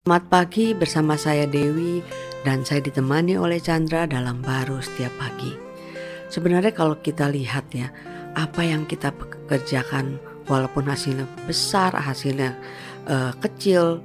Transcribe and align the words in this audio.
Selamat 0.00 0.32
pagi 0.32 0.72
bersama 0.72 1.12
saya 1.20 1.44
Dewi 1.44 2.00
dan 2.40 2.64
saya 2.64 2.80
ditemani 2.80 3.36
oleh 3.36 3.60
Chandra 3.60 4.08
dalam 4.08 4.40
baru 4.40 4.80
setiap 4.80 5.12
pagi. 5.20 5.52
Sebenarnya 6.32 6.72
kalau 6.72 6.96
kita 7.04 7.28
lihat 7.28 7.68
ya, 7.76 7.92
apa 8.32 8.64
yang 8.64 8.88
kita 8.88 9.12
kerjakan 9.44 10.16
walaupun 10.48 10.88
hasilnya 10.88 11.28
besar, 11.44 11.92
hasilnya 11.92 12.56
uh, 13.12 13.36
kecil, 13.44 14.00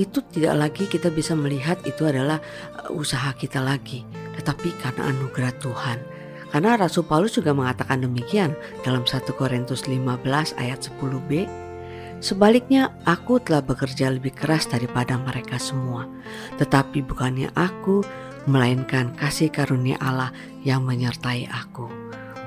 itu 0.00 0.24
tidak 0.32 0.56
lagi 0.56 0.88
kita 0.88 1.12
bisa 1.12 1.36
melihat 1.36 1.76
itu 1.84 2.08
adalah 2.08 2.40
uh, 2.72 2.96
usaha 2.96 3.28
kita 3.36 3.60
lagi, 3.60 4.08
tetapi 4.40 4.72
karena 4.80 5.12
anugerah 5.12 5.52
Tuhan. 5.60 6.00
Karena 6.48 6.80
Rasul 6.80 7.04
Paulus 7.04 7.36
juga 7.36 7.52
mengatakan 7.52 8.00
demikian 8.00 8.56
dalam 8.88 9.04
1 9.04 9.20
Korintus 9.36 9.84
15 9.84 10.24
ayat 10.56 10.80
10b 10.80 11.60
Sebaliknya, 12.22 12.94
aku 13.02 13.42
telah 13.42 13.66
bekerja 13.66 14.06
lebih 14.06 14.30
keras 14.30 14.70
daripada 14.70 15.18
mereka 15.18 15.58
semua, 15.58 16.06
tetapi 16.54 17.02
bukannya 17.02 17.50
aku, 17.58 18.06
melainkan 18.46 19.10
kasih 19.18 19.50
karunia 19.50 19.98
Allah 19.98 20.30
yang 20.62 20.86
menyertai 20.86 21.50
aku. 21.50 21.90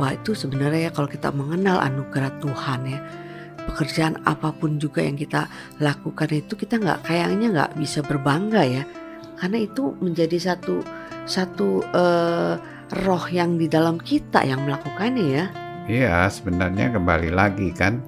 Wah, 0.00 0.16
itu 0.16 0.32
sebenarnya 0.32 0.88
ya 0.88 0.92
kalau 0.96 1.04
kita 1.04 1.28
mengenal 1.36 1.84
anugerah 1.84 2.32
Tuhan 2.40 2.80
ya, 2.88 2.98
pekerjaan 3.68 4.16
apa 4.24 4.56
pun 4.56 4.80
juga 4.80 5.04
yang 5.04 5.20
kita 5.20 5.44
lakukan 5.84 6.32
itu 6.32 6.56
kita 6.56 6.80
nggak 6.80 7.04
kayaknya 7.04 7.46
nggak 7.52 7.72
bisa 7.76 8.00
berbangga 8.00 8.64
ya, 8.64 8.82
karena 9.36 9.68
itu 9.68 9.92
menjadi 10.00 10.56
satu 10.56 10.80
satu 11.28 11.84
uh, 11.92 12.56
roh 13.04 13.24
yang 13.28 13.60
di 13.60 13.68
dalam 13.68 14.00
kita 14.00 14.48
yang 14.48 14.64
melakukannya 14.64 15.26
ya. 15.28 15.44
Iya, 15.88 16.24
sebenarnya 16.32 16.88
kembali 16.88 17.36
lagi 17.36 17.68
kan 17.76 18.00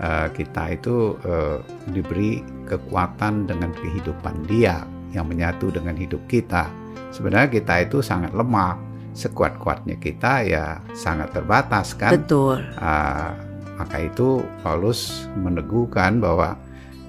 uh, 0.00 0.28
kita 0.32 0.76
itu 0.76 1.16
uh, 1.24 1.60
diberi 1.92 2.42
kekuatan 2.66 3.46
dengan 3.48 3.70
kehidupan 3.72 4.44
dia 4.50 4.84
yang 5.14 5.30
menyatu 5.30 5.72
dengan 5.72 5.96
hidup 5.96 6.20
kita. 6.28 6.68
Sebenarnya 7.14 7.48
kita 7.48 7.74
itu 7.86 8.04
sangat 8.04 8.36
lemah, 8.36 8.76
sekuat-kuatnya 9.16 9.96
kita 9.96 10.44
ya 10.44 10.64
sangat 10.92 11.32
terbatas 11.32 11.96
kan. 11.96 12.12
Betul. 12.12 12.60
Uh, 12.76 13.32
maka 13.76 13.96
itu 14.00 14.40
Paulus 14.64 15.28
meneguhkan 15.36 16.20
bahwa 16.20 16.56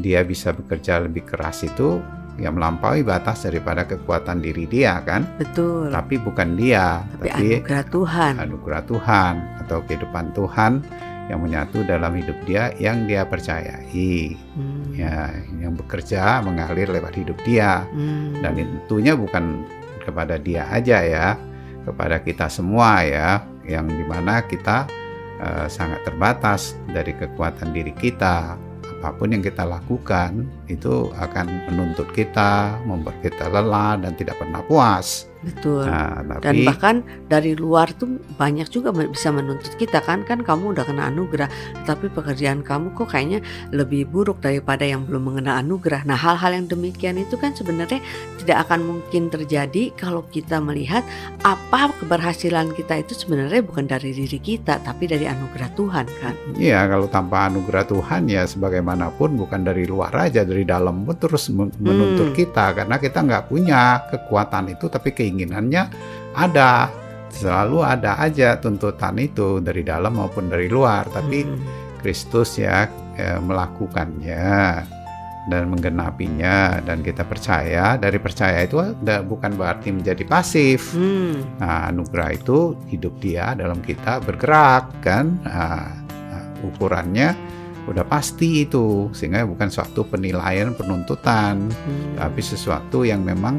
dia 0.00 0.24
bisa 0.26 0.50
bekerja 0.50 1.04
lebih 1.04 1.22
keras 1.28 1.62
itu 1.62 2.00
ya 2.34 2.50
melampaui 2.50 3.06
batas 3.06 3.46
daripada 3.46 3.86
kekuatan 3.86 4.42
diri 4.42 4.66
dia 4.66 4.98
kan. 5.06 5.28
Betul. 5.38 5.94
Tapi 5.94 6.18
bukan 6.18 6.58
dia, 6.58 7.04
tapi, 7.20 7.30
tapi 7.30 7.46
anugerah 7.62 7.84
Tuhan. 7.88 8.32
Anugerah 8.42 8.82
Tuhan 8.90 9.34
atau 9.64 9.78
kehidupan 9.86 10.34
Tuhan 10.34 10.72
yang 11.28 11.40
menyatu 11.40 11.80
dalam 11.84 12.12
hidup 12.12 12.36
dia 12.44 12.72
yang 12.76 13.08
dia 13.08 13.24
percayai 13.24 14.36
hmm. 14.36 14.92
ya 14.92 15.32
yang 15.60 15.72
bekerja 15.72 16.44
mengalir 16.44 16.88
lewat 16.92 17.16
hidup 17.16 17.38
dia 17.48 17.88
hmm. 17.92 18.44
dan 18.44 18.60
tentunya 18.60 19.16
bukan 19.16 19.64
kepada 20.04 20.36
dia 20.36 20.68
aja 20.68 21.00
ya 21.00 21.26
kepada 21.88 22.20
kita 22.20 22.48
semua 22.52 23.04
ya 23.04 23.40
yang 23.64 23.88
di 23.88 24.04
mana 24.04 24.44
kita 24.44 24.84
uh, 25.40 25.66
sangat 25.68 26.04
terbatas 26.04 26.76
dari 26.92 27.16
kekuatan 27.16 27.72
diri 27.72 27.96
kita 27.96 28.60
apa 29.04 29.20
pun 29.20 29.36
yang 29.36 29.44
kita 29.44 29.68
lakukan 29.68 30.48
itu 30.68 31.12
akan 31.20 31.68
menuntut 31.68 32.08
kita 32.16 32.72
membuat 32.88 33.20
kita 33.20 33.52
lelah 33.52 34.00
dan 34.00 34.16
tidak 34.16 34.40
pernah 34.40 34.64
puas 34.64 35.28
Betul. 35.44 35.84
Nah, 35.84 36.24
tapi, 36.24 36.42
Dan 36.42 36.54
bahkan 36.64 36.96
dari 37.28 37.52
luar 37.52 37.92
tuh 37.92 38.16
banyak 38.40 38.68
juga 38.72 38.90
bisa 38.90 39.28
menuntut 39.28 39.76
kita 39.76 40.00
kan 40.00 40.24
kan 40.24 40.40
kamu 40.40 40.72
udah 40.72 40.84
kena 40.88 41.12
anugerah, 41.12 41.48
tapi 41.84 42.08
pekerjaan 42.08 42.64
kamu 42.64 42.96
kok 42.96 43.12
kayaknya 43.12 43.44
lebih 43.70 44.08
buruk 44.08 44.40
daripada 44.40 44.88
yang 44.88 45.04
belum 45.04 45.28
mengenal 45.28 45.60
anugerah. 45.60 46.08
Nah 46.08 46.16
hal-hal 46.16 46.56
yang 46.56 46.66
demikian 46.66 47.20
itu 47.20 47.36
kan 47.36 47.52
sebenarnya 47.52 48.00
tidak 48.40 48.64
akan 48.68 48.80
mungkin 48.82 49.28
terjadi 49.28 49.92
kalau 49.94 50.24
kita 50.32 50.58
melihat 50.58 51.04
apa 51.44 51.92
keberhasilan 52.00 52.72
kita 52.72 53.04
itu 53.04 53.12
sebenarnya 53.12 53.60
bukan 53.60 53.84
dari 53.84 54.16
diri 54.16 54.40
kita 54.40 54.80
tapi 54.80 55.04
dari 55.04 55.28
anugerah 55.28 55.70
Tuhan 55.76 56.06
kan. 56.24 56.34
Iya 56.56 56.88
kalau 56.88 57.06
tanpa 57.12 57.52
anugerah 57.52 57.84
Tuhan 57.84 58.32
ya 58.32 58.48
sebagaimanapun 58.48 59.36
bukan 59.36 59.60
dari 59.60 59.84
luar 59.84 60.12
aja 60.16 60.40
dari 60.42 60.64
dalam 60.64 61.04
pun 61.04 61.16
terus 61.20 61.52
menuntut 61.52 62.32
hmm. 62.32 62.36
kita 62.36 62.72
karena 62.72 62.96
kita 62.96 63.18
nggak 63.20 63.44
punya 63.52 64.08
kekuatan 64.08 64.72
itu 64.72 64.88
tapi 64.88 65.12
keinginan 65.12 65.33
keinginannya 65.34 65.90
ada. 66.38 66.86
Selalu 67.34 67.82
ada 67.82 68.22
aja 68.22 68.54
tuntutan 68.62 69.18
itu 69.18 69.58
dari 69.58 69.82
dalam 69.82 70.14
maupun 70.14 70.46
dari 70.46 70.70
luar. 70.70 71.10
Tapi 71.10 71.42
hmm. 71.42 71.58
Kristus 71.98 72.62
ya 72.62 72.86
eh, 73.18 73.42
melakukannya 73.42 74.54
dan 75.50 75.62
menggenapinya. 75.66 76.78
Dan 76.78 77.02
kita 77.02 77.26
percaya 77.26 77.98
dari 77.98 78.22
percaya 78.22 78.62
itu 78.62 78.78
bukan 79.26 79.58
berarti 79.58 79.90
menjadi 79.90 80.22
pasif. 80.22 80.94
Hmm. 80.94 81.58
nah 81.58 81.90
anugerah 81.90 82.38
itu 82.38 82.78
hidup 82.86 83.18
dia 83.18 83.58
dalam 83.58 83.82
kita 83.82 84.22
bergerak 84.22 85.02
kan? 85.02 85.34
Nah, 85.42 85.90
nah, 86.06 86.44
ukurannya 86.62 87.34
udah 87.90 88.06
pasti 88.06 88.62
itu. 88.62 89.10
Sehingga 89.10 89.42
bukan 89.42 89.74
suatu 89.74 90.06
penilaian 90.06 90.70
penuntutan. 90.70 91.66
Hmm. 91.66 92.14
tapi 92.14 92.38
sesuatu 92.38 93.02
yang 93.02 93.26
memang 93.26 93.58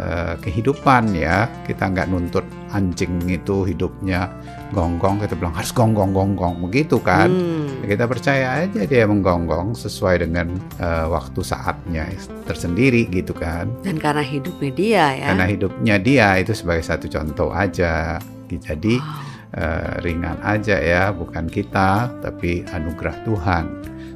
Eh, 0.00 0.34
kehidupan 0.40 1.12
ya. 1.12 1.44
Kita 1.68 1.92
nggak 1.92 2.08
nuntut 2.08 2.46
anjing 2.72 3.20
itu 3.28 3.68
hidupnya 3.68 4.32
gonggong 4.72 5.20
kita 5.20 5.36
bilang 5.36 5.52
harus 5.52 5.76
gonggong 5.76 6.16
gonggong. 6.16 6.56
Begitu 6.64 6.96
kan? 7.04 7.28
Hmm. 7.28 7.84
kita 7.84 8.08
percaya 8.08 8.64
aja 8.64 8.86
dia 8.86 9.04
menggonggong 9.04 9.76
sesuai 9.76 10.24
dengan 10.24 10.56
uh, 10.80 11.10
waktu 11.10 11.44
saatnya 11.44 12.08
tersendiri 12.48 13.12
gitu 13.12 13.36
kan. 13.36 13.68
Dan 13.84 14.00
karena 14.00 14.24
hidupnya 14.24 14.70
dia 14.72 15.04
ya. 15.20 15.26
Karena 15.34 15.46
hidupnya 15.50 15.96
dia 16.00 16.28
itu 16.40 16.56
sebagai 16.56 16.86
satu 16.86 17.04
contoh 17.04 17.52
aja. 17.52 18.16
Jadi 18.48 18.96
wow. 18.96 19.60
uh, 19.60 19.94
ringan 20.00 20.38
aja 20.40 20.80
ya 20.80 21.12
bukan 21.12 21.44
kita 21.44 22.08
tapi 22.24 22.64
anugerah 22.72 23.16
Tuhan. 23.28 23.64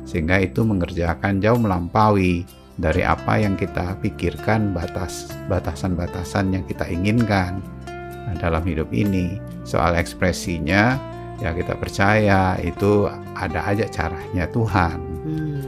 Sehingga 0.09 0.41
itu 0.41 0.65
mengerjakan 0.65 1.45
jauh 1.45 1.61
melampaui 1.61 2.64
dari 2.79 3.07
apa 3.07 3.39
yang 3.39 3.55
kita 3.55 3.95
pikirkan 4.03 4.75
batas 4.75 5.31
batasan-batasan 5.47 6.55
yang 6.55 6.65
kita 6.67 6.85
inginkan 6.91 7.63
nah, 7.87 8.35
dalam 8.39 8.67
hidup 8.67 8.91
ini. 8.91 9.39
Soal 9.65 9.97
ekspresinya 9.97 10.99
ya 11.41 11.51
kita 11.55 11.75
percaya 11.79 12.59
itu 12.61 13.09
ada 13.35 13.61
aja 13.65 13.87
caranya 13.89 14.45
Tuhan. 14.51 14.99
Hmm. 15.25 15.63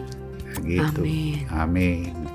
gitu. 0.66 1.04
Amin. 1.04 1.46
Amin 1.52 2.25